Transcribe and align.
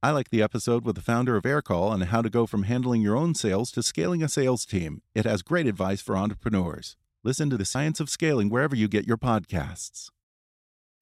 I 0.00 0.12
like 0.12 0.30
the 0.30 0.42
episode 0.42 0.84
with 0.84 0.94
the 0.94 1.02
founder 1.02 1.36
of 1.36 1.42
Aircall 1.42 1.90
on 1.90 2.02
how 2.02 2.22
to 2.22 2.30
go 2.30 2.46
from 2.46 2.62
handling 2.62 3.02
your 3.02 3.16
own 3.16 3.34
sales 3.34 3.72
to 3.72 3.82
scaling 3.82 4.22
a 4.22 4.28
sales 4.28 4.64
team. 4.64 5.02
It 5.12 5.24
has 5.24 5.42
great 5.42 5.66
advice 5.66 6.00
for 6.00 6.16
entrepreneurs. 6.16 6.96
Listen 7.24 7.50
to 7.50 7.56
the 7.56 7.64
science 7.64 7.98
of 7.98 8.08
scaling 8.08 8.48
wherever 8.48 8.76
you 8.76 8.86
get 8.86 9.08
your 9.08 9.16
podcasts. 9.16 10.10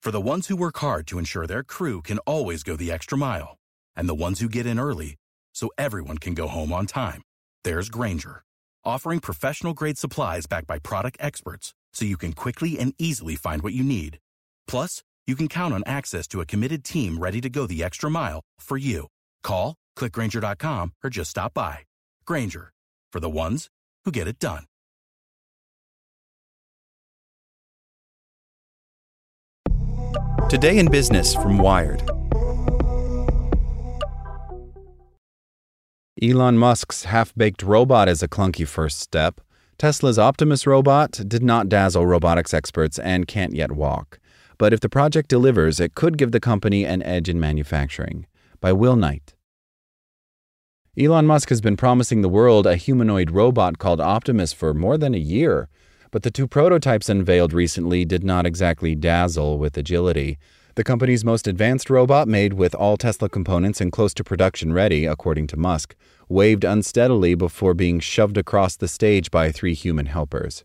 For 0.01 0.09
the 0.09 0.19
ones 0.19 0.47
who 0.47 0.55
work 0.55 0.79
hard 0.79 1.05
to 1.07 1.19
ensure 1.19 1.45
their 1.45 1.61
crew 1.61 2.01
can 2.01 2.17
always 2.19 2.63
go 2.63 2.75
the 2.75 2.91
extra 2.91 3.19
mile, 3.19 3.59
and 3.95 4.09
the 4.09 4.15
ones 4.15 4.39
who 4.39 4.49
get 4.49 4.65
in 4.65 4.79
early 4.79 5.15
so 5.53 5.69
everyone 5.77 6.17
can 6.17 6.33
go 6.33 6.47
home 6.47 6.73
on 6.73 6.87
time, 6.87 7.21
there's 7.63 7.89
Grainger, 7.89 8.41
offering 8.83 9.19
professional 9.19 9.75
grade 9.75 9.99
supplies 9.99 10.47
backed 10.47 10.65
by 10.65 10.79
product 10.79 11.17
experts 11.19 11.75
so 11.93 12.03
you 12.03 12.17
can 12.17 12.33
quickly 12.33 12.79
and 12.79 12.95
easily 12.97 13.35
find 13.35 13.61
what 13.61 13.73
you 13.73 13.83
need. 13.83 14.17
Plus, 14.67 15.03
you 15.27 15.35
can 15.35 15.49
count 15.49 15.73
on 15.73 15.83
access 15.85 16.27
to 16.29 16.39
a 16.39 16.45
committed 16.45 16.83
team 16.83 17.17
ready 17.19 17.41
to 17.41 17.49
go 17.49 17.67
the 17.67 17.83
extra 17.83 18.09
mile 18.09 18.39
for 18.59 18.77
you. 18.77 19.07
Call, 19.43 19.75
clickgrainger.com, 19.97 20.93
or 21.03 21.09
just 21.09 21.31
stop 21.31 21.53
by. 21.53 21.79
Grainger, 22.25 22.71
for 23.11 23.19
the 23.19 23.29
ones 23.29 23.67
who 24.05 24.11
get 24.11 24.27
it 24.27 24.39
done. 24.39 24.63
Today 30.49 30.77
in 30.77 30.89
Business 30.89 31.35
from 31.35 31.57
Wired. 31.57 32.09
Elon 36.21 36.57
Musk's 36.57 37.03
half 37.03 37.35
baked 37.35 37.61
robot 37.61 38.07
is 38.07 38.23
a 38.23 38.27
clunky 38.29 38.65
first 38.65 38.99
step. 38.99 39.41
Tesla's 39.77 40.17
Optimus 40.17 40.65
robot 40.65 41.19
did 41.27 41.43
not 41.43 41.67
dazzle 41.67 42.07
robotics 42.07 42.53
experts 42.53 42.97
and 42.97 43.27
can't 43.27 43.53
yet 43.53 43.73
walk. 43.73 44.19
But 44.57 44.73
if 44.73 44.79
the 44.79 44.89
project 44.89 45.29
delivers, 45.29 45.79
it 45.79 45.95
could 45.95 46.17
give 46.17 46.31
the 46.31 46.39
company 46.39 46.83
an 46.85 47.03
edge 47.03 47.29
in 47.29 47.39
manufacturing. 47.39 48.25
By 48.59 48.73
Will 48.73 48.95
Knight. 48.95 49.35
Elon 50.99 51.27
Musk 51.27 51.49
has 51.49 51.61
been 51.61 51.77
promising 51.77 52.21
the 52.21 52.29
world 52.29 52.65
a 52.65 52.75
humanoid 52.75 53.29
robot 53.29 53.77
called 53.77 54.01
Optimus 54.01 54.51
for 54.51 54.73
more 54.73 54.97
than 54.97 55.13
a 55.13 55.19
year, 55.19 55.69
but 56.09 56.23
the 56.23 56.31
two 56.31 56.47
prototypes 56.47 57.07
unveiled 57.07 57.53
recently 57.53 58.03
did 58.03 58.23
not 58.23 58.47
exactly 58.47 58.95
dazzle 58.95 59.59
with 59.59 59.77
agility. 59.77 60.39
The 60.73 60.83
company's 60.83 61.23
most 61.23 61.47
advanced 61.47 61.91
robot, 61.91 62.27
made 62.27 62.53
with 62.53 62.73
all 62.73 62.97
Tesla 62.97 63.29
components 63.29 63.79
and 63.79 63.91
close 63.91 64.13
to 64.15 64.23
production 64.23 64.73
ready, 64.73 65.05
according 65.05 65.45
to 65.47 65.57
Musk, 65.57 65.95
waved 66.29 66.63
unsteadily 66.63 67.35
before 67.35 67.75
being 67.75 67.99
shoved 67.99 68.37
across 68.37 68.75
the 68.75 68.87
stage 68.87 69.29
by 69.29 69.51
three 69.51 69.75
human 69.75 70.07
helpers. 70.07 70.63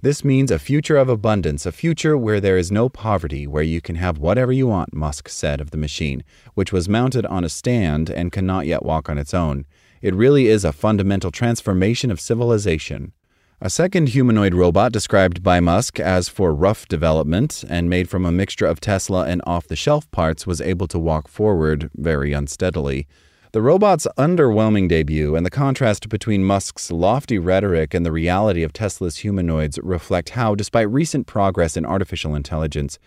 This 0.00 0.24
means 0.24 0.52
a 0.52 0.60
future 0.60 0.96
of 0.96 1.08
abundance, 1.08 1.66
a 1.66 1.72
future 1.72 2.16
where 2.16 2.40
there 2.40 2.56
is 2.56 2.70
no 2.70 2.88
poverty, 2.88 3.48
where 3.48 3.64
you 3.64 3.80
can 3.80 3.96
have 3.96 4.16
whatever 4.16 4.52
you 4.52 4.68
want, 4.68 4.94
Musk 4.94 5.28
said 5.28 5.60
of 5.60 5.72
the 5.72 5.76
machine, 5.76 6.22
which 6.54 6.72
was 6.72 6.88
mounted 6.88 7.26
on 7.26 7.42
a 7.42 7.48
stand 7.48 8.08
and 8.08 8.30
cannot 8.30 8.66
yet 8.66 8.84
walk 8.84 9.08
on 9.08 9.18
its 9.18 9.34
own. 9.34 9.66
It 10.00 10.14
really 10.14 10.46
is 10.46 10.64
a 10.64 10.72
fundamental 10.72 11.32
transformation 11.32 12.12
of 12.12 12.20
civilization. 12.20 13.12
A 13.60 13.68
second 13.68 14.10
humanoid 14.10 14.54
robot 14.54 14.92
described 14.92 15.42
by 15.42 15.58
Musk 15.58 15.98
as 15.98 16.28
for 16.28 16.54
rough 16.54 16.86
development 16.86 17.64
and 17.68 17.90
made 17.90 18.08
from 18.08 18.24
a 18.24 18.30
mixture 18.30 18.66
of 18.66 18.78
Tesla 18.78 19.26
and 19.26 19.42
off 19.48 19.66
the 19.66 19.74
shelf 19.74 20.08
parts 20.12 20.46
was 20.46 20.60
able 20.60 20.86
to 20.86 20.98
walk 21.00 21.26
forward 21.26 21.90
very 21.96 22.32
unsteadily. 22.32 23.08
The 23.52 23.62
robot's 23.62 24.06
underwhelming 24.18 24.90
debut 24.90 25.34
and 25.34 25.46
the 25.46 25.50
contrast 25.50 26.10
between 26.10 26.44
Musk's 26.44 26.92
lofty 26.92 27.38
rhetoric 27.38 27.94
and 27.94 28.04
the 28.04 28.12
reality 28.12 28.62
of 28.62 28.74
Tesla's 28.74 29.16
humanoids 29.16 29.78
reflect 29.82 30.30
how, 30.30 30.54
despite 30.54 30.90
recent 30.90 31.26
progress 31.26 31.74
in 31.74 31.86
artificial 31.86 32.34
intelligence, 32.34 32.98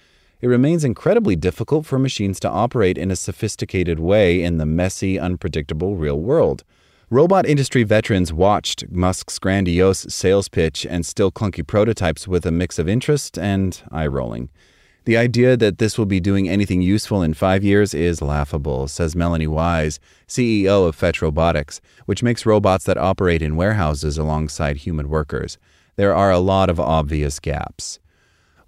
it 0.41 0.47
remains 0.47 0.83
incredibly 0.83 1.35
difficult 1.35 1.85
for 1.85 1.99
machines 1.99 2.39
to 2.39 2.49
operate 2.49 2.97
in 2.97 3.11
a 3.11 3.15
sophisticated 3.15 3.99
way 3.99 4.41
in 4.41 4.57
the 4.57 4.65
messy, 4.65 5.19
unpredictable 5.19 5.95
real 5.95 6.19
world. 6.19 6.63
Robot 7.11 7.45
industry 7.45 7.83
veterans 7.83 8.33
watched 8.33 8.89
Musk's 8.89 9.37
grandiose 9.37 10.07
sales 10.09 10.49
pitch 10.49 10.87
and 10.89 11.05
still 11.05 11.31
clunky 11.31 11.65
prototypes 11.65 12.27
with 12.27 12.47
a 12.47 12.51
mix 12.51 12.79
of 12.79 12.89
interest 12.89 13.37
and 13.37 13.83
eye 13.91 14.07
rolling. 14.07 14.49
The 15.05 15.17
idea 15.17 15.57
that 15.57 15.79
this 15.79 15.97
will 15.97 16.05
be 16.05 16.19
doing 16.19 16.47
anything 16.47 16.83
useful 16.83 17.23
in 17.23 17.33
five 17.33 17.63
years 17.63 17.95
is 17.95 18.21
laughable, 18.21 18.87
says 18.87 19.15
Melonee 19.15 19.47
Wise, 19.47 19.99
CEO 20.27 20.87
of 20.87 20.95
Fetch 20.95 21.23
Robotics, 21.23 21.81
which 22.05 22.21
makes 22.21 22.45
robots 22.45 22.85
that 22.85 22.99
operate 22.99 23.41
in 23.41 23.55
warehouses 23.55 24.19
alongside 24.19 24.77
human 24.77 25.09
workers. 25.09 25.57
There 25.95 26.13
are 26.13 26.31
a 26.31 26.37
lot 26.37 26.69
of 26.69 26.79
obvious 26.79 27.39
gaps. 27.39 27.99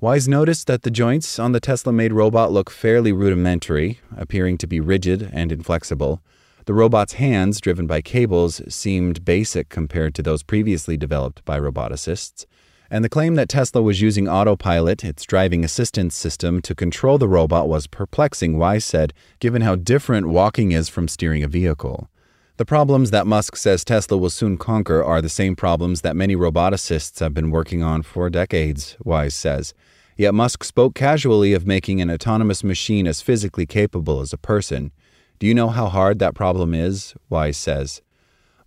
Wise 0.01 0.27
noticed 0.27 0.65
that 0.65 0.81
the 0.81 0.91
joints 0.91 1.37
on 1.37 1.51
the 1.51 1.59
Tesla 1.59 1.93
made 1.93 2.13
robot 2.13 2.51
look 2.51 2.71
fairly 2.71 3.11
rudimentary, 3.11 3.99
appearing 4.17 4.57
to 4.57 4.67
be 4.67 4.79
rigid 4.79 5.29
and 5.31 5.51
inflexible. 5.51 6.19
The 6.65 6.73
robot's 6.73 7.13
hands, 7.13 7.61
driven 7.61 7.85
by 7.85 8.01
cables, 8.01 8.61
seemed 8.73 9.23
basic 9.23 9.69
compared 9.69 10.15
to 10.15 10.23
those 10.23 10.41
previously 10.41 10.97
developed 10.97 11.45
by 11.45 11.59
roboticists. 11.59 12.45
And 12.93 13.03
the 13.03 13.09
claim 13.09 13.33
that 13.33 13.49
Tesla 13.49 13.81
was 13.81 14.01
using 14.01 14.29
autopilot, 14.29 15.03
its 15.03 15.23
driving 15.23 15.65
assistance 15.65 16.15
system, 16.15 16.61
to 16.61 16.75
control 16.75 17.17
the 17.17 17.27
robot 17.27 17.67
was 17.67 17.87
perplexing, 17.87 18.59
Wise 18.59 18.85
said, 18.85 19.15
given 19.39 19.63
how 19.63 19.73
different 19.73 20.27
walking 20.27 20.73
is 20.73 20.89
from 20.89 21.07
steering 21.07 21.41
a 21.41 21.47
vehicle. 21.47 22.07
The 22.57 22.65
problems 22.65 23.09
that 23.09 23.25
Musk 23.25 23.55
says 23.55 23.83
Tesla 23.83 24.15
will 24.15 24.29
soon 24.29 24.59
conquer 24.59 25.03
are 25.03 25.23
the 25.23 25.27
same 25.27 25.55
problems 25.55 26.01
that 26.01 26.15
many 26.15 26.35
roboticists 26.35 27.19
have 27.19 27.33
been 27.33 27.49
working 27.49 27.81
on 27.81 28.03
for 28.03 28.29
decades, 28.29 28.95
Wise 29.03 29.33
says. 29.33 29.73
Yet 30.15 30.35
Musk 30.35 30.63
spoke 30.63 30.93
casually 30.93 31.53
of 31.53 31.65
making 31.65 31.99
an 31.99 32.11
autonomous 32.11 32.63
machine 32.63 33.07
as 33.07 33.21
physically 33.21 33.65
capable 33.65 34.21
as 34.21 34.33
a 34.33 34.37
person. 34.37 34.91
Do 35.39 35.47
you 35.47 35.55
know 35.55 35.69
how 35.69 35.87
hard 35.87 36.19
that 36.19 36.35
problem 36.35 36.75
is? 36.75 37.15
Wise 37.27 37.57
says. 37.57 38.03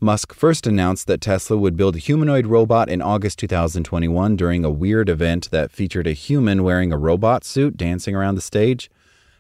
Musk 0.01 0.35
first 0.35 0.67
announced 0.67 1.07
that 1.07 1.23
Tesla 1.23 1.57
would 1.57 1.75
build 1.75 1.97
a 1.97 1.99
humanoid 1.99 2.47
robot 2.47 2.91
in 2.91 3.01
August 3.01 3.39
2021 3.39 4.37
during 4.37 4.63
a 4.63 4.71
weird 4.71 5.09
event 5.09 5.51
that 5.51 5.71
featured 5.71 6.07
a 6.07 6.13
human 6.13 6.63
wearing 6.63 6.93
a 6.93 6.99
robot 6.99 7.45
suit 7.45 7.79
dancing 7.79 8.15
around 8.15 8.35
the 8.35 8.43
stage. 8.43 8.91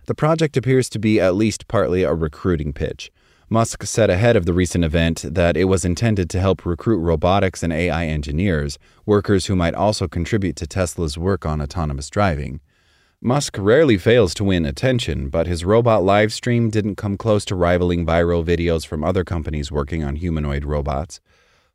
The 0.06 0.14
project 0.14 0.56
appears 0.56 0.88
to 0.90 0.98
be 0.98 1.20
at 1.20 1.34
least 1.34 1.68
partly 1.68 2.04
a 2.04 2.14
recruiting 2.14 2.72
pitch. 2.72 3.12
Musk 3.50 3.84
said 3.84 4.08
ahead 4.08 4.34
of 4.34 4.46
the 4.46 4.54
recent 4.54 4.82
event 4.82 5.26
that 5.28 5.58
it 5.58 5.64
was 5.64 5.84
intended 5.84 6.30
to 6.30 6.40
help 6.40 6.64
recruit 6.64 7.00
robotics 7.00 7.62
and 7.62 7.70
AI 7.70 8.06
engineers, 8.06 8.78
workers 9.04 9.46
who 9.46 9.56
might 9.56 9.74
also 9.74 10.08
contribute 10.08 10.56
to 10.56 10.66
Tesla's 10.66 11.18
work 11.18 11.44
on 11.44 11.60
autonomous 11.60 12.08
driving. 12.08 12.60
Musk 13.22 13.56
rarely 13.58 13.96
fails 13.96 14.34
to 14.34 14.44
win 14.44 14.66
attention, 14.66 15.30
but 15.30 15.46
his 15.46 15.64
robot 15.64 16.02
livestream 16.02 16.70
didn't 16.70 16.96
come 16.96 17.16
close 17.16 17.46
to 17.46 17.56
rivaling 17.56 18.04
viral 18.04 18.44
videos 18.44 18.86
from 18.86 19.02
other 19.02 19.24
companies 19.24 19.72
working 19.72 20.04
on 20.04 20.16
humanoid 20.16 20.66
robots. 20.66 21.18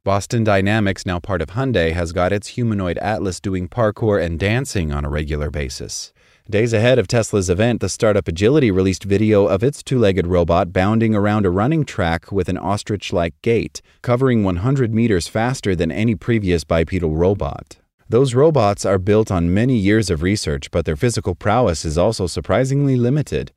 Boston 0.03 0.43
Dynamics, 0.43 1.03
now 1.03 1.19
part 1.19 1.41
of 1.41 1.49
Hyundai, 1.49 1.93
has 1.93 2.11
got 2.11 2.31
its 2.31 2.49
humanoid 2.49 2.99
Atlas 2.99 3.39
doing 3.39 3.67
parkour 3.67 4.23
and 4.23 4.39
dancing 4.39 4.91
on 4.93 5.03
a 5.03 5.09
regular 5.09 5.49
basis. 5.49 6.13
Days 6.47 6.73
ahead 6.73 6.99
of 6.99 7.07
Tesla's 7.07 7.49
event, 7.49 7.81
the 7.81 7.89
startup 7.89 8.27
Agility 8.27 8.69
released 8.69 9.03
video 9.03 9.47
of 9.47 9.63
its 9.63 9.81
two 9.81 9.97
legged 9.97 10.27
robot 10.27 10.71
bounding 10.71 11.15
around 11.15 11.47
a 11.47 11.49
running 11.49 11.85
track 11.85 12.31
with 12.31 12.49
an 12.49 12.57
ostrich 12.57 13.11
like 13.11 13.33
gait, 13.41 13.81
covering 14.03 14.43
100 14.43 14.93
meters 14.93 15.27
faster 15.27 15.75
than 15.75 15.91
any 15.91 16.13
previous 16.13 16.63
bipedal 16.63 17.15
robot. 17.15 17.80
Those 18.11 18.33
robots 18.33 18.85
are 18.85 18.97
built 18.97 19.31
on 19.31 19.53
many 19.53 19.77
years 19.77 20.09
of 20.09 20.21
research, 20.21 20.69
but 20.69 20.83
their 20.83 20.97
physical 20.97 21.33
prowess 21.33 21.85
is 21.85 21.97
also 21.97 22.27
surprisingly 22.27 22.97
limited. 22.97 23.53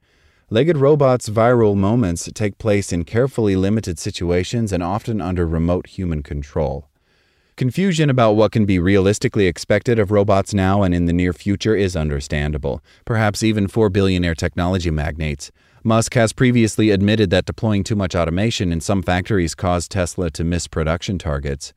Legged 0.49 0.77
robots' 0.77 1.29
viral 1.29 1.75
moments 1.75 2.31
take 2.33 2.57
place 2.59 2.93
in 2.93 3.03
carefully 3.03 3.57
limited 3.57 3.99
situations 3.99 4.73
and 4.73 4.81
often 4.81 5.21
under 5.21 5.45
remote 5.45 5.89
human 5.89 6.23
control. 6.23 6.89
Confusion 7.57 8.09
about 8.09 8.37
what 8.37 8.53
can 8.53 8.65
be 8.65 8.79
realistically 8.79 9.49
expected 9.49 9.99
of 9.99 10.13
robots 10.13 10.55
now 10.55 10.85
and 10.85 10.95
in 10.95 11.07
the 11.07 11.13
near 11.13 11.33
future 11.33 11.75
is 11.75 11.97
understandable, 11.97 12.81
perhaps 13.05 13.43
even 13.43 13.67
for 13.67 13.91
billionaire 13.91 14.37
technology 14.37 14.93
magnates. 14.93 15.51
Musk 15.83 16.15
has 16.15 16.33
previously 16.33 16.91
admitted 16.91 17.31
that 17.31 17.45
deploying 17.45 17.83
too 17.83 17.97
much 17.97 18.15
automation 18.15 18.71
in 18.71 18.81
some 18.81 19.03
factories 19.03 19.57
caused 19.57 19.91
Tesla 19.91 20.31
to 20.31 20.45
miss 20.45 20.69
production 20.69 21.19
targets. 21.19 21.73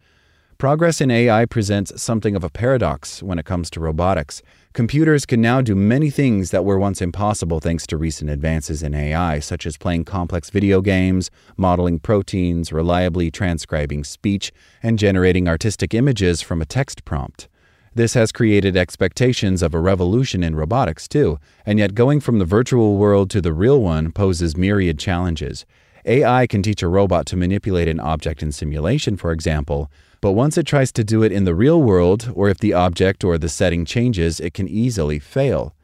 Progress 0.57 1.01
in 1.01 1.11
AI 1.11 1.45
presents 1.45 2.01
something 2.01 2.35
of 2.35 2.43
a 2.43 2.49
paradox 2.49 3.21
when 3.21 3.37
it 3.37 3.45
comes 3.45 3.69
to 3.69 3.79
robotics. 3.79 4.41
Computers 4.73 5.23
can 5.23 5.39
now 5.39 5.61
do 5.61 5.75
many 5.75 6.09
things 6.09 6.49
that 6.49 6.65
were 6.65 6.79
once 6.79 6.99
impossible 6.99 7.59
thanks 7.59 7.85
to 7.85 7.95
recent 7.95 8.31
advances 8.31 8.81
in 8.81 8.95
AI, 8.95 9.37
such 9.37 9.67
as 9.67 9.77
playing 9.77 10.05
complex 10.05 10.49
video 10.49 10.81
games, 10.81 11.29
modeling 11.57 11.99
proteins, 11.99 12.73
reliably 12.73 13.29
transcribing 13.29 14.03
speech, 14.03 14.51
and 14.81 14.97
generating 14.97 15.47
artistic 15.47 15.93
images 15.93 16.41
from 16.41 16.59
a 16.59 16.65
text 16.65 17.05
prompt. 17.05 17.47
This 17.93 18.15
has 18.15 18.31
created 18.31 18.75
expectations 18.75 19.61
of 19.61 19.75
a 19.75 19.79
revolution 19.79 20.41
in 20.41 20.55
robotics, 20.55 21.07
too, 21.07 21.37
and 21.67 21.77
yet 21.77 21.93
going 21.93 22.19
from 22.19 22.39
the 22.39 22.45
virtual 22.45 22.97
world 22.97 23.29
to 23.29 23.41
the 23.41 23.53
real 23.53 23.79
one 23.79 24.11
poses 24.11 24.57
myriad 24.57 24.97
challenges. 24.97 25.67
AI 26.07 26.47
can 26.47 26.63
teach 26.63 26.81
a 26.81 26.87
robot 26.87 27.25
to 27.27 27.35
manipulate 27.35 27.87
an 27.87 27.99
object 27.99 28.41
in 28.41 28.51
simulation, 28.51 29.17
for 29.17 29.31
example, 29.31 29.91
but 30.21 30.31
once 30.31 30.57
it 30.57 30.65
tries 30.65 30.91
to 30.93 31.03
do 31.03 31.21
it 31.21 31.31
in 31.31 31.43
the 31.43 31.53
real 31.53 31.81
world, 31.81 32.31
or 32.33 32.49
if 32.49 32.57
the 32.57 32.73
object 32.73 33.23
or 33.23 33.37
the 33.37 33.49
setting 33.49 33.85
changes, 33.85 34.39
it 34.39 34.53
can 34.53 34.67
easily 34.67 35.19
fail. 35.19 35.75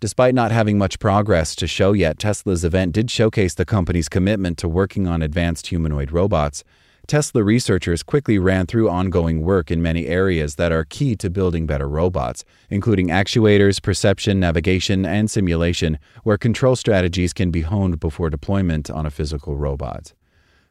Despite 0.00 0.34
not 0.34 0.52
having 0.52 0.78
much 0.78 0.98
progress 0.98 1.54
to 1.56 1.66
show 1.66 1.92
yet, 1.92 2.18
Tesla's 2.18 2.64
event 2.64 2.92
did 2.92 3.10
showcase 3.10 3.54
the 3.54 3.64
company's 3.64 4.08
commitment 4.08 4.58
to 4.58 4.68
working 4.68 5.06
on 5.06 5.22
advanced 5.22 5.66
humanoid 5.66 6.12
robots. 6.12 6.62
Tesla 7.06 7.44
researchers 7.44 8.02
quickly 8.02 8.38
ran 8.38 8.66
through 8.66 8.88
ongoing 8.88 9.42
work 9.42 9.70
in 9.70 9.82
many 9.82 10.06
areas 10.06 10.54
that 10.54 10.72
are 10.72 10.84
key 10.84 11.14
to 11.16 11.28
building 11.28 11.66
better 11.66 11.88
robots, 11.88 12.44
including 12.70 13.08
actuators, 13.08 13.82
perception, 13.82 14.40
navigation, 14.40 15.04
and 15.04 15.30
simulation, 15.30 15.98
where 16.22 16.38
control 16.38 16.76
strategies 16.76 17.34
can 17.34 17.50
be 17.50 17.60
honed 17.60 18.00
before 18.00 18.30
deployment 18.30 18.90
on 18.90 19.04
a 19.04 19.10
physical 19.10 19.54
robot. 19.54 20.14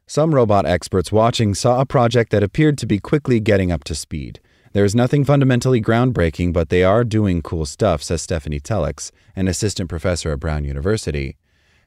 Some 0.06 0.34
robot 0.34 0.66
experts 0.66 1.12
watching 1.12 1.54
saw 1.54 1.80
a 1.80 1.86
project 1.86 2.32
that 2.32 2.42
appeared 2.42 2.78
to 2.78 2.86
be 2.86 2.98
quickly 2.98 3.38
getting 3.38 3.70
up 3.70 3.84
to 3.84 3.94
speed. 3.94 4.40
There 4.72 4.84
is 4.84 4.94
nothing 4.94 5.24
fundamentally 5.24 5.80
groundbreaking, 5.80 6.52
but 6.52 6.68
they 6.68 6.82
are 6.82 7.04
doing 7.04 7.42
cool 7.42 7.64
stuff, 7.64 8.02
says 8.02 8.26
Stefanie 8.26 8.60
Tellex, 8.60 9.12
an 9.36 9.46
assistant 9.46 9.88
professor 9.88 10.32
at 10.32 10.40
Brown 10.40 10.64
University. 10.64 11.36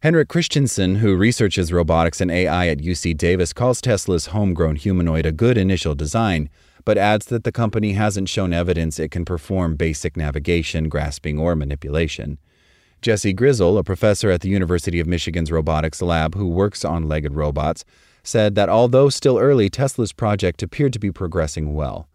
Henrik 0.07 0.29
Christensen, 0.29 0.95
who 0.95 1.17
researches 1.17 1.73
robotics 1.73 2.21
and 2.21 2.31
AI 2.31 2.69
at 2.69 2.77
UC 2.77 3.17
Davis, 3.17 3.51
calls 3.51 3.81
Tesla's 3.81 4.27
homegrown 4.27 4.77
humanoid 4.77 5.25
a 5.25 5.33
good 5.33 5.57
initial 5.57 5.95
design, 5.95 6.49
but 6.85 6.97
adds 6.97 7.25
that 7.25 7.43
the 7.43 7.51
company 7.51 7.91
hasn't 7.91 8.29
shown 8.29 8.53
evidence 8.53 8.99
it 8.99 9.11
can 9.11 9.25
perform 9.25 9.75
basic 9.75 10.15
navigation, 10.15 10.87
grasping, 10.87 11.37
or 11.37 11.57
manipulation. 11.57 12.37
Jesse 13.01 13.33
Grizzle, 13.33 13.77
a 13.77 13.83
professor 13.83 14.31
at 14.31 14.39
the 14.39 14.47
University 14.47 15.01
of 15.01 15.07
Michigan's 15.07 15.51
robotics 15.51 16.01
lab 16.01 16.35
who 16.35 16.47
works 16.47 16.85
on 16.85 17.09
legged 17.09 17.33
robots, 17.33 17.83
said 18.23 18.55
that 18.55 18.69
although 18.69 19.09
still 19.09 19.37
early, 19.37 19.69
Tesla's 19.69 20.13
project 20.13 20.63
appeared 20.63 20.93
to 20.93 20.99
be 20.99 21.11
progressing 21.11 21.73
well. 21.73 22.07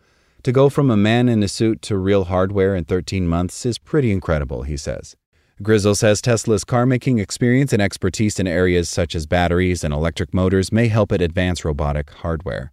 To 0.45 0.51
go 0.51 0.71
from 0.71 0.91
a 0.91 0.97
man 0.97 1.29
in 1.29 1.43
a 1.43 1.47
suit 1.47 1.83
to 1.83 1.99
real 1.99 2.25
hardware 2.25 2.75
in 2.75 2.87
13 2.87 3.27
months 3.27 3.67
is 3.67 3.77
pretty 3.77 4.13
incredible, 4.13 4.63
he 4.63 4.79
says. 4.79 5.15
Grizzle 5.63 5.95
says 5.95 6.21
Tesla's 6.21 6.65
car 6.65 6.87
making 6.87 7.21
experience 7.21 7.73
and 7.73 7.81
expertise 7.81 8.41
in 8.41 8.49
areas 8.49 8.89
such 8.89 9.15
as 9.15 9.27
batteries 9.27 9.85
and 9.85 9.95
electric 9.95 10.35
motors 10.35 10.73
may 10.73 10.89
help 10.89 11.13
it 11.13 11.23
advance 11.23 11.65
robotic 11.65 12.11
hardware. 12.11 12.73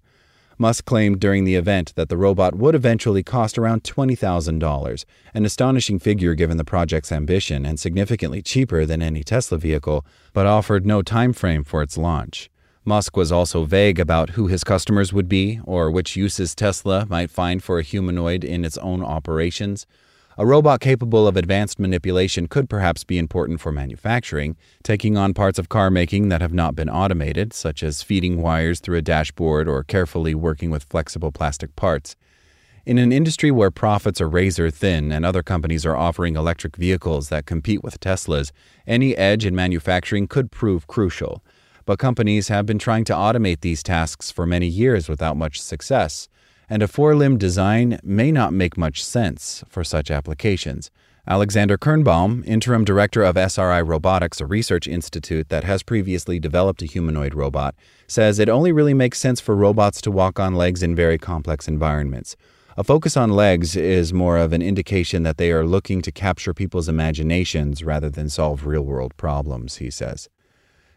Musk 0.58 0.86
claimed 0.86 1.20
during 1.20 1.44
the 1.44 1.56
event 1.56 1.94
that 1.96 2.10
the 2.10 2.18
robot 2.18 2.56
would 2.56 2.74
eventually 2.74 3.22
cost 3.22 3.58
around 3.58 3.84
$20,000, 3.84 5.06
an 5.34 5.46
astonishing 5.46 6.00
figure 6.00 6.34
given 6.34 6.58
the 6.58 6.66
project's 6.66 7.12
ambition 7.12 7.66
and 7.66 7.80
significantly 7.80 8.42
cheaper 8.42 8.86
than 8.86 9.02
any 9.02 9.24
Tesla 9.24 9.58
vehicle, 9.58 10.06
but 10.34 10.48
offered 10.48 10.86
no 10.86 11.02
time 11.02 11.32
frame 11.32 11.64
for 11.64 11.82
its 11.84 11.98
launch. 11.98 12.50
Musk 12.84 13.16
was 13.16 13.32
also 13.32 13.66
vague 13.66 14.00
about 14.00 14.32
who 14.32 14.48
his 14.48 14.64
customers 14.64 15.14
would 15.14 15.30
be 15.30 15.60
or 15.64 15.92
which 15.92 16.16
uses 16.16 16.56
Tesla 16.56 17.06
might 17.08 17.30
find 17.30 17.62
for 17.64 17.78
a 17.78 17.84
humanoid 17.84 18.44
in 18.44 18.66
its 18.66 18.80
own 18.80 19.04
operations. 19.04 19.86
A 20.40 20.46
robot 20.46 20.80
capable 20.80 21.28
of 21.28 21.36
advanced 21.36 21.82
manipulation 21.82 22.48
could 22.48 22.70
perhaps 22.70 23.04
be 23.04 23.18
important 23.18 23.60
for 23.60 23.74
manufacturing, 23.74 24.56
taking 24.84 25.18
on 25.18 25.34
parts 25.34 25.60
of 25.60 25.68
car 25.68 25.92
making 25.92 26.30
that 26.30 26.40
have 26.40 26.54
not 26.54 26.78
been 26.78 26.90
automated, 26.90 27.52
such 27.52 27.84
as 27.84 28.04
feeding 28.04 28.42
wires 28.42 28.80
through 28.80 29.00
a 29.00 29.02
dashboard 29.02 29.68
or 29.68 29.84
carefully 29.84 30.34
working 30.34 30.70
with 30.70 30.86
flexible 30.86 31.34
plastic 31.34 31.76
parts. 31.76 32.16
In 32.86 32.98
an 32.98 33.12
industry 33.12 33.52
where 33.52 33.70
profits 33.70 34.22
are 34.22 34.30
razor 34.30 34.72
thin 34.72 35.12
and 35.12 35.26
other 35.26 35.44
companies 35.44 35.86
are 35.86 35.98
offering 35.98 36.38
electric 36.38 36.78
vehicles 36.78 37.28
that 37.28 37.46
compete 37.46 37.84
with 37.84 38.00
Tesla's, 38.00 38.54
any 38.88 39.18
edge 39.18 39.46
in 39.46 39.54
manufacturing 39.54 40.26
could 40.26 40.52
prove 40.52 40.88
crucial 40.88 41.44
but 41.90 41.98
companies 41.98 42.50
have 42.50 42.68
been 42.68 42.78
trying 42.78 43.04
to 43.04 43.14
automate 43.14 43.62
these 43.62 43.82
tasks 43.82 44.30
for 44.30 44.46
many 44.46 44.68
years 44.68 45.10
without 45.10 45.36
much 45.36 45.60
success, 45.60 46.30
and 46.70 46.84
a 46.84 46.88
four 46.88 47.16
limb 47.16 47.38
design 47.38 48.00
may 48.04 48.32
not 48.32 48.54
make 48.54 48.78
much 48.78 49.04
sense 49.04 49.64
for 49.68 49.84
such 49.84 50.12
applications. 50.12 50.92
Alexander 51.28 51.78
Kernbaum, 51.78 52.44
interim 52.46 52.84
director 52.84 53.24
of 53.24 53.38
SRI 53.38 53.82
Robotics, 53.82 54.42
a 54.42 54.46
research 54.46 54.88
institute 54.88 55.50
that 55.50 55.64
has 55.64 55.84
previously 55.84 56.40
developed 56.40 56.82
a 56.82 56.88
humanoid 56.88 57.36
robot, 57.36 57.76
says 58.08 58.40
it 58.40 58.50
only 58.50 58.72
really 58.72 58.94
makes 58.94 59.20
sense 59.20 59.40
for 59.40 59.56
robots 59.56 60.02
to 60.02 60.12
walk 60.12 60.40
on 60.40 60.56
legs 60.56 60.82
in 60.82 60.96
very 60.96 61.18
complex 61.18 61.68
environments. 61.68 62.36
A 62.78 62.84
focus 62.84 63.18
on 63.18 63.32
legs 63.32 63.76
is 63.76 64.14
more 64.14 64.38
of 64.38 64.54
an 64.54 64.62
indication 64.62 65.24
that 65.24 65.38
they 65.38 65.52
are 65.52 65.66
looking 65.66 66.02
to 66.02 66.12
capture 66.12 66.54
people's 66.54 66.88
imaginations 66.90 67.84
rather 67.84 68.10
than 68.10 68.30
solve 68.30 68.66
real 68.66 68.84
world 68.84 69.16
problems, 69.18 69.78
he 69.78 69.92
says. 69.92 70.30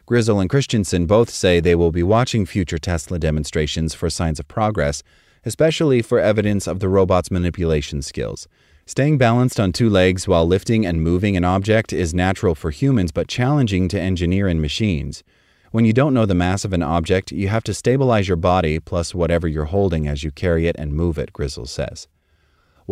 Grizzle 0.07 0.41
and 0.41 0.49
Christensen 0.49 1.07
both 1.07 1.29
say 1.29 1.59
they 1.59 1.75
will 1.75 1.93
be 1.93 2.03
watching 2.03 2.47
future 2.47 2.79
Tesla 2.79 3.19
demonstrations 3.19 3.95
for 3.95 4.09
signs 4.09 4.41
of 4.41 4.49
progress, 4.49 5.03
especially 5.45 6.03
for 6.03 6.19
evidence 6.19 6.67
of 6.67 6.81
the 6.81 6.89
robot's 6.89 7.31
manipulation 7.31 8.03
skills. 8.03 8.49
Staying 8.87 9.17
balanced 9.19 9.61
on 9.61 9.73
two 9.73 9.89
legs 9.89 10.27
while 10.27 10.47
lifting 10.47 10.85
and 10.85 11.03
moving 11.03 11.37
an 11.37 11.45
object 11.45 11.93
is 11.93 12.13
natural 12.13 12.55
for 12.55 12.71
humans 12.71 13.13
but 13.13 13.29
challenging 13.29 13.89
to 13.89 14.01
engineer 14.01 14.49
in 14.49 14.61
machines. 14.61 15.23
When 15.71 15.85
you 15.85 15.93
don't 15.93 16.13
know 16.13 16.27
the 16.27 16.35
mass 16.35 16.65
of 16.65 16.73
an 16.73 16.83
object, 16.83 17.33
you 17.33 17.49
have 17.49 17.65
to 17.65 17.75
stabilize 17.75 18.29
your 18.29 18.37
body 18.37 18.79
plus 18.79 19.15
whatever 19.15 19.49
you're 19.49 19.67
holding 19.67 20.07
as 20.07 20.23
you 20.23 20.31
carry 20.31 20.67
it 20.67 20.77
and 20.79 20.93
move 20.93 21.17
it, 21.17 21.33
Grizzle 21.33 21.67
says. 21.67 22.09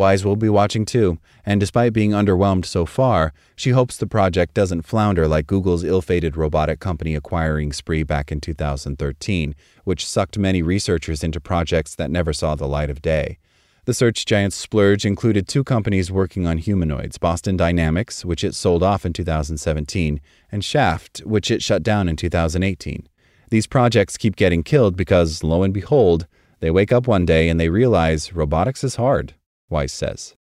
Wise 0.01 0.25
will 0.25 0.35
be 0.35 0.49
watching 0.49 0.87
too, 0.87 1.19
and 1.45 1.61
despite 1.61 1.93
being 1.93 2.13
underwhelmed 2.13 2.65
so 2.65 2.87
far, 2.87 3.35
she 3.55 3.69
hopes 3.69 3.99
the 3.99 4.07
project 4.07 4.55
doesn't 4.55 4.87
flounder 4.87 5.29
like 5.29 5.47
Google's 5.47 5.85
ill 5.85 6.01
fated 6.01 6.39
robotic 6.39 6.81
company 6.81 7.15
acquiring 7.15 7.71
spree 7.71 8.03
back 8.03 8.33
in 8.33 8.41
2013, 8.41 9.55
which 9.85 10.07
sucked 10.07 10.39
many 10.39 10.63
researchers 10.63 11.23
into 11.23 11.39
projects 11.39 11.95
that 11.95 12.11
never 12.11 12.33
saw 12.33 12.55
the 12.55 12.67
light 12.67 12.89
of 12.89 13.03
day. 13.03 13.37
The 13.85 13.93
search 13.93 14.25
giant's 14.25 14.57
splurge 14.57 15.05
included 15.05 15.47
two 15.47 15.63
companies 15.63 16.11
working 16.11 16.47
on 16.47 16.57
humanoids 16.57 17.19
Boston 17.19 17.59
Dynamics, 17.59 18.25
which 18.25 18.43
it 18.43 18.55
sold 18.55 18.83
off 18.83 19.05
in 19.05 19.13
2017, 19.13 20.19
and 20.51 20.65
Shaft, 20.65 21.19
which 21.27 21.51
it 21.51 21.63
shut 21.63 21.83
down 21.83 22.09
in 22.09 22.17
2018. 22.17 23.07
These 23.51 23.67
projects 23.67 24.17
keep 24.17 24.37
getting 24.37 24.63
killed 24.63 24.97
because, 24.97 25.45
lo 25.45 25.63
and 25.63 25.75
behold, 25.75 26.27
they 26.61 26.71
wake 26.71 26.91
up 26.91 27.07
one 27.07 27.27
day 27.27 27.51
and 27.51 27.61
they 27.61 27.69
realize 27.69 28.33
robotics 28.33 28.83
is 28.83 28.97
hard. 28.97 29.35
Wise 29.71 29.93
says. 29.93 30.35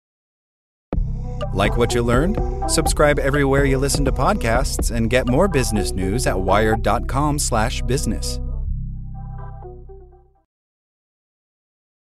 Like 1.54 1.78
what 1.78 1.94
you 1.94 2.02
learned? 2.02 2.38
Subscribe 2.68 3.20
everywhere 3.20 3.66
you 3.66 3.78
listen 3.78 4.06
to 4.06 4.12
podcasts 4.12 4.92
and 4.92 5.10
get 5.10 5.28
more 5.28 5.48
business 5.48 5.92
news 5.92 6.26
at 6.26 6.40
wired.com/business. 6.40 8.40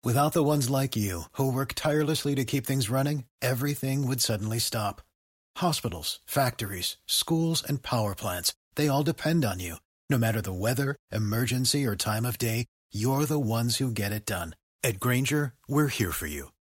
Without 0.03 0.33
the 0.33 0.43
ones 0.43 0.67
like 0.67 0.95
you 0.95 1.25
who 1.33 1.51
work 1.51 1.73
tirelessly 1.75 2.33
to 2.33 2.43
keep 2.43 2.65
things 2.65 2.89
running, 2.89 3.25
everything 3.39 4.07
would 4.07 4.19
suddenly 4.19 4.57
stop. 4.57 5.01
Hospitals, 5.57 6.19
factories, 6.25 6.97
schools 7.05 7.61
and 7.61 7.83
power 7.83 8.15
plants, 8.15 8.55
they 8.75 8.87
all 8.87 9.03
depend 9.03 9.45
on 9.45 9.59
you. 9.59 9.75
No 10.09 10.17
matter 10.17 10.41
the 10.41 10.53
weather, 10.53 10.95
emergency 11.11 11.85
or 11.85 11.95
time 11.95 12.25
of 12.25 12.39
day, 12.39 12.65
you're 12.91 13.27
the 13.27 13.39
ones 13.39 13.77
who 13.77 13.91
get 13.91 14.11
it 14.11 14.25
done. 14.25 14.55
At 14.83 14.99
Grainger, 14.99 15.53
we're 15.67 15.89
here 15.89 16.11
for 16.11 16.25
you 16.25 16.51